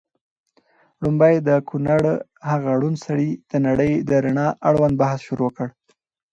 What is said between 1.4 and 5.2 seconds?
د کونړ هغه ړوند سړي د نړۍ د رڼا اړوند بحث